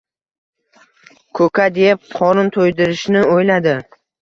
[1.41, 3.79] Ko‘kat yeb, qorin to‘ydirishni o‘yladi.